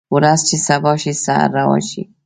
ورځ 0.15 0.39
چې 0.49 0.55
سبا 0.67 0.91
شي 1.01 1.13
سحر 1.23 1.49
روا 1.57 1.77
شي 1.89 2.01